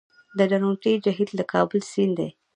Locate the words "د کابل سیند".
1.35-2.13